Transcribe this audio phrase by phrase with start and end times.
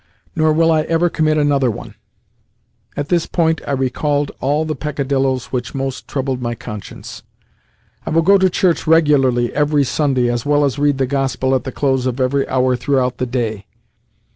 [0.35, 1.93] "Nor will I ever commit another one."
[2.97, 7.21] At this point I recalled all the peccadilloes which most troubled my conscience.
[8.03, 11.65] "I will go to church regularly every Sunday, as well as read the Gospel at
[11.65, 13.67] the close of every hour throughout the day.